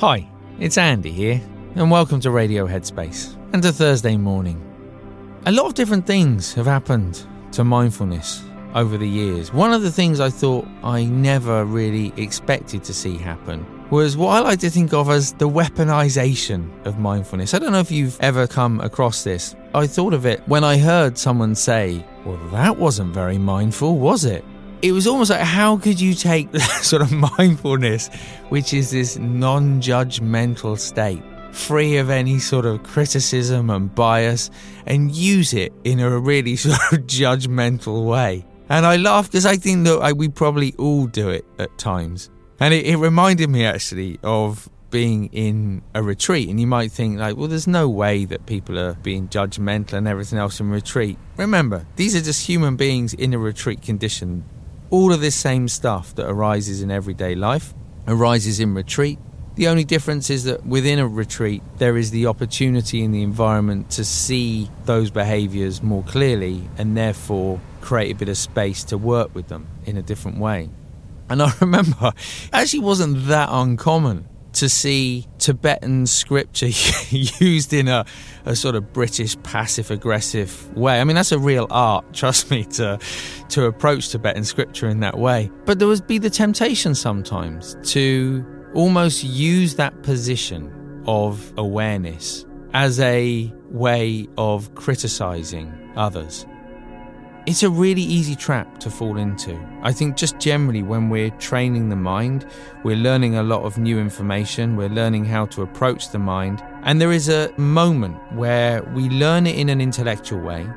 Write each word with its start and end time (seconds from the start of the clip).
Hi, 0.00 0.26
it's 0.58 0.78
Andy 0.78 1.12
here, 1.12 1.40
and 1.74 1.90
welcome 1.90 2.18
to 2.20 2.30
Radio 2.30 2.66
Headspace 2.66 3.36
and 3.52 3.62
to 3.62 3.72
Thursday 3.72 4.16
morning. 4.16 4.60
A 5.44 5.52
lot 5.52 5.66
of 5.66 5.74
different 5.74 6.06
things 6.06 6.54
have 6.54 6.64
happened 6.64 7.26
to 7.52 7.62
mindfulness 7.62 8.42
over 8.74 8.96
the 8.96 9.08
years. 9.08 9.52
One 9.52 9.74
of 9.74 9.82
the 9.82 9.92
things 9.92 10.18
I 10.18 10.30
thought 10.30 10.66
I 10.82 11.04
never 11.04 11.66
really 11.66 12.14
expected 12.16 12.84
to 12.84 12.94
see 12.94 13.18
happen 13.18 13.66
was 13.92 14.16
what 14.16 14.30
I 14.30 14.40
like 14.40 14.58
to 14.60 14.70
think 14.70 14.94
of 14.94 15.10
as 15.10 15.34
the 15.34 15.46
weaponization 15.46 16.70
of 16.86 16.98
mindfulness. 16.98 17.52
I 17.52 17.58
don't 17.58 17.72
know 17.72 17.78
if 17.78 17.90
you've 17.90 18.18
ever 18.20 18.46
come 18.46 18.80
across 18.80 19.22
this. 19.22 19.54
I 19.74 19.86
thought 19.86 20.14
of 20.14 20.24
it 20.24 20.40
when 20.48 20.64
I 20.64 20.78
heard 20.78 21.18
someone 21.18 21.54
say, 21.54 22.02
Well, 22.24 22.38
that 22.52 22.78
wasn't 22.78 23.12
very 23.12 23.36
mindful, 23.36 23.98
was 23.98 24.24
it? 24.24 24.46
It 24.80 24.92
was 24.92 25.06
almost 25.06 25.30
like, 25.30 25.40
how 25.40 25.76
could 25.76 26.00
you 26.00 26.14
take 26.14 26.56
sort 26.80 27.02
of 27.02 27.12
mindfulness, 27.12 28.08
which 28.48 28.72
is 28.72 28.90
this 28.90 29.18
non 29.18 29.82
judgmental 29.82 30.78
state, 30.78 31.22
free 31.52 31.98
of 31.98 32.08
any 32.08 32.38
sort 32.38 32.64
of 32.64 32.82
criticism 32.84 33.68
and 33.68 33.94
bias, 33.94 34.50
and 34.86 35.12
use 35.12 35.52
it 35.52 35.70
in 35.84 36.00
a 36.00 36.18
really 36.18 36.56
sort 36.64 36.80
of 36.94 37.00
judgmental 37.00 38.06
way? 38.06 38.46
And 38.70 38.86
I 38.86 38.96
laugh 38.96 39.26
because 39.26 39.44
I 39.44 39.56
think 39.56 39.84
that 39.84 40.16
we 40.16 40.30
probably 40.30 40.74
all 40.78 41.06
do 41.06 41.28
it 41.28 41.44
at 41.58 41.76
times. 41.76 42.30
And 42.60 42.72
it, 42.72 42.86
it 42.86 42.96
reminded 42.96 43.50
me 43.50 43.64
actually 43.64 44.18
of 44.22 44.68
being 44.92 45.30
in 45.32 45.82
a 45.94 46.02
retreat. 46.02 46.48
And 46.48 46.60
you 46.60 46.68
might 46.68 46.92
think 46.92 47.18
like 47.18 47.36
well 47.36 47.48
there's 47.48 47.66
no 47.66 47.88
way 47.88 48.24
that 48.26 48.46
people 48.46 48.78
are 48.78 48.92
being 48.94 49.26
judgmental 49.26 49.94
and 49.94 50.06
everything 50.06 50.38
else 50.38 50.60
in 50.60 50.70
retreat. 50.70 51.18
Remember 51.36 51.86
these 51.96 52.14
are 52.14 52.20
just 52.20 52.46
human 52.46 52.76
beings 52.76 53.12
in 53.12 53.34
a 53.34 53.38
retreat 53.38 53.82
condition. 53.82 54.44
All 54.90 55.12
of 55.12 55.20
this 55.20 55.34
same 55.34 55.66
stuff 55.66 56.14
that 56.14 56.28
arises 56.28 56.82
in 56.82 56.90
everyday 56.92 57.34
life 57.34 57.74
arises 58.06 58.60
in 58.60 58.74
retreat. 58.74 59.18
The 59.54 59.68
only 59.68 59.84
difference 59.84 60.30
is 60.30 60.44
that 60.44 60.64
within 60.64 60.98
a 60.98 61.08
retreat 61.08 61.62
there 61.78 61.96
is 61.96 62.10
the 62.10 62.26
opportunity 62.26 63.02
in 63.02 63.12
the 63.12 63.22
environment 63.22 63.90
to 63.92 64.04
see 64.04 64.70
those 64.84 65.10
behaviors 65.10 65.82
more 65.82 66.02
clearly 66.04 66.68
and 66.78 66.96
therefore 66.96 67.60
create 67.80 68.12
a 68.12 68.14
bit 68.14 68.28
of 68.28 68.36
space 68.36 68.84
to 68.84 68.98
work 68.98 69.34
with 69.34 69.48
them 69.48 69.66
in 69.84 69.96
a 69.96 70.02
different 70.02 70.38
way 70.38 70.70
and 71.28 71.42
I 71.42 71.52
remember 71.60 72.12
actually 72.52 72.80
wasn't 72.80 73.26
that 73.26 73.48
uncommon 73.50 74.28
to 74.54 74.68
see 74.68 75.26
Tibetan 75.38 76.06
scripture 76.06 76.68
used 77.10 77.72
in 77.72 77.88
a, 77.88 78.04
a 78.44 78.54
sort 78.54 78.74
of 78.74 78.92
British 78.92 79.36
passive 79.42 79.90
aggressive 79.90 80.76
way. 80.76 81.00
I 81.00 81.04
mean, 81.04 81.16
that's 81.16 81.32
a 81.32 81.38
real 81.38 81.66
art, 81.70 82.04
trust 82.12 82.50
me, 82.50 82.64
to, 82.64 82.98
to 83.50 83.64
approach 83.64 84.10
Tibetan 84.10 84.44
scripture 84.44 84.88
in 84.88 85.00
that 85.00 85.18
way. 85.18 85.50
But 85.64 85.78
there 85.78 85.88
would 85.88 86.06
be 86.06 86.18
the 86.18 86.30
temptation 86.30 86.94
sometimes 86.94 87.76
to 87.92 88.44
almost 88.74 89.24
use 89.24 89.76
that 89.76 90.02
position 90.02 91.02
of 91.06 91.52
awareness 91.56 92.46
as 92.74 93.00
a 93.00 93.52
way 93.70 94.28
of 94.38 94.74
criticizing 94.74 95.72
others. 95.96 96.46
It's 97.44 97.64
a 97.64 97.70
really 97.70 98.02
easy 98.02 98.36
trap 98.36 98.78
to 98.78 98.88
fall 98.88 99.16
into. 99.16 99.58
I 99.82 99.92
think 99.92 100.16
just 100.16 100.38
generally 100.38 100.84
when 100.84 101.08
we're 101.08 101.30
training 101.30 101.88
the 101.88 101.96
mind, 101.96 102.46
we're 102.84 102.94
learning 102.94 103.34
a 103.34 103.42
lot 103.42 103.64
of 103.64 103.78
new 103.78 103.98
information, 103.98 104.76
we're 104.76 104.88
learning 104.88 105.24
how 105.24 105.46
to 105.46 105.62
approach 105.62 106.10
the 106.10 106.20
mind, 106.20 106.62
and 106.84 107.00
there 107.00 107.10
is 107.10 107.28
a 107.28 107.52
moment 107.56 108.16
where 108.32 108.84
we 108.94 109.08
learn 109.08 109.48
it 109.48 109.58
in 109.58 109.70
an 109.70 109.80
intellectual 109.80 110.38
way, 110.40 110.68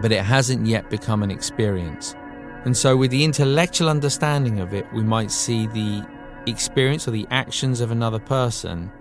but 0.00 0.12
it 0.12 0.22
hasn't 0.22 0.64
yet 0.64 0.88
become 0.90 1.24
an 1.24 1.32
experience. 1.32 2.14
And 2.64 2.76
so, 2.76 2.96
with 2.96 3.10
the 3.10 3.24
intellectual 3.24 3.88
understanding 3.88 4.60
of 4.60 4.72
it, 4.72 4.86
we 4.94 5.02
might 5.02 5.32
see 5.32 5.66
the 5.66 6.06
experience 6.46 7.08
or 7.08 7.10
the 7.10 7.26
actions 7.32 7.80
of 7.80 7.90
another 7.90 8.20
person, 8.20 8.92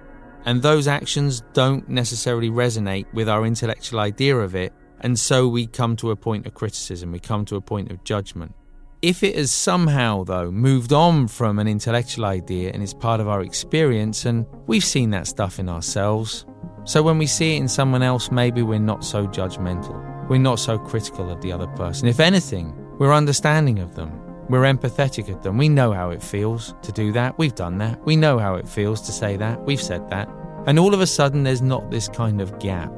and 0.46 0.60
those 0.60 0.88
actions 0.88 1.44
don't 1.54 1.88
necessarily 1.88 2.50
resonate 2.50 3.06
with 3.14 3.30
our 3.30 3.46
intellectual 3.46 4.00
idea 4.00 4.36
of 4.36 4.56
it, 4.56 4.74
and 5.02 5.20
so 5.20 5.48
we 5.48 5.68
come 5.68 5.96
to 5.98 6.12
a 6.12 6.16
point 6.16 6.48
of 6.48 6.54
criticism, 6.54 7.12
we 7.12 7.20
come 7.20 7.46
to 7.46 7.56
a 7.56 7.62
point 7.62 7.92
of 7.92 8.04
judgment. 8.04 8.56
If 9.02 9.24
it 9.24 9.36
has 9.36 9.52
somehow, 9.52 10.24
though, 10.24 10.52
moved 10.52 10.94
on 10.94 11.28
from 11.28 11.58
an 11.58 11.68
intellectual 11.68 12.26
idea 12.26 12.72
and 12.72 12.84
is 12.84 12.94
part 12.94 13.20
of 13.20 13.28
our 13.28 13.42
experience, 13.42 14.26
and 14.26 14.46
we've 14.68 14.84
seen 14.84 15.10
that 15.10 15.26
stuff 15.28 15.58
in 15.58 15.68
ourselves, 15.68 16.46
so 16.84 17.02
when 17.04 17.18
we 17.18 17.26
see 17.26 17.56
it 17.56 17.60
in 17.60 17.68
someone 17.68 18.04
else, 18.04 18.32
maybe 18.32 18.62
we're 18.62 18.80
not 18.80 19.04
so 19.04 19.28
judgmental. 19.28 20.30
We're 20.30 20.38
not 20.38 20.60
so 20.60 20.78
critical 20.78 21.32
of 21.32 21.42
the 21.42 21.52
other 21.52 21.68
person. 21.68 22.08
If 22.08 22.20
anything, 22.20 22.76
we're 22.98 23.14
understanding 23.14 23.80
of 23.80 23.96
them. 23.96 24.12
We're 24.50 24.72
empathetic 24.72 25.34
of 25.34 25.42
them. 25.44 25.58
We 25.58 25.70
know 25.70 25.94
how 25.94 26.10
it 26.10 26.22
feels 26.22 26.74
to 26.82 26.92
do 26.92 27.12
that. 27.14 27.38
We've 27.38 27.56
done 27.56 27.78
that. 27.80 28.04
We 28.06 28.16
know 28.16 28.38
how 28.38 28.56
it 28.56 28.68
feels 28.68 29.02
to 29.04 29.12
say 29.12 29.38
that. 29.38 29.64
We've 29.64 29.82
said 29.82 30.10
that. 30.10 30.30
And 30.68 30.78
all 30.78 30.94
of 30.94 31.02
a 31.02 31.08
sudden, 31.08 31.44
there's 31.44 31.62
not 31.62 31.90
this 31.90 32.08
kind 32.08 32.42
of 32.42 32.60
gap. 32.60 32.92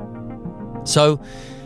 So, 0.85 1.19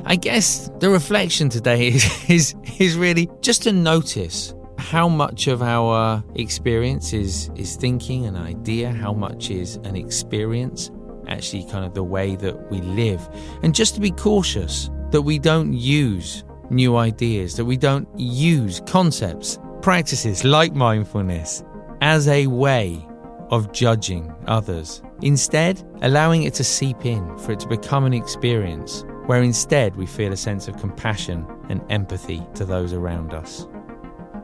I 0.05 0.15
guess 0.15 0.69
the 0.79 0.89
reflection 0.89 1.49
today 1.49 1.87
is, 1.93 2.29
is, 2.29 2.55
is 2.79 2.95
really 2.95 3.29
just 3.41 3.63
to 3.63 3.71
notice 3.71 4.53
how 4.77 5.09
much 5.09 5.47
of 5.47 5.61
our 5.61 6.23
experience 6.35 7.11
is, 7.13 7.49
is 7.55 7.75
thinking, 7.75 8.25
an 8.25 8.35
idea, 8.35 8.91
how 8.91 9.11
much 9.11 9.49
is 9.49 9.75
an 9.77 9.95
experience, 9.95 10.91
actually, 11.27 11.65
kind 11.65 11.83
of 11.83 11.93
the 11.93 12.03
way 12.03 12.35
that 12.37 12.71
we 12.71 12.79
live. 12.81 13.27
And 13.63 13.75
just 13.75 13.95
to 13.95 14.01
be 14.01 14.11
cautious 14.11 14.89
that 15.11 15.23
we 15.23 15.39
don't 15.39 15.73
use 15.73 16.43
new 16.69 16.95
ideas, 16.95 17.55
that 17.55 17.65
we 17.65 17.77
don't 17.77 18.07
use 18.17 18.81
concepts, 18.85 19.59
practices 19.81 20.43
like 20.43 20.73
mindfulness 20.73 21.63
as 22.01 22.27
a 22.27 22.47
way 22.47 23.05
of 23.49 23.71
judging 23.71 24.33
others. 24.47 25.01
Instead, 25.21 25.83
allowing 26.01 26.43
it 26.43 26.53
to 26.55 26.63
seep 26.63 27.05
in, 27.05 27.37
for 27.39 27.51
it 27.51 27.59
to 27.59 27.67
become 27.67 28.05
an 28.05 28.13
experience 28.13 29.03
where 29.25 29.41
instead 29.41 29.95
we 29.95 30.05
feel 30.05 30.31
a 30.31 30.37
sense 30.37 30.67
of 30.67 30.77
compassion 30.77 31.45
and 31.69 31.83
empathy 31.89 32.45
to 32.55 32.65
those 32.65 32.93
around 32.93 33.33
us. 33.33 33.67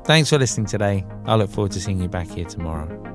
Thanks 0.03 0.29
for 0.29 0.37
listening 0.37 0.65
today. 0.65 1.05
I 1.25 1.35
look 1.35 1.49
forward 1.49 1.71
to 1.73 1.79
seeing 1.79 2.01
you 2.01 2.09
back 2.09 2.27
here 2.27 2.45
tomorrow. 2.45 3.12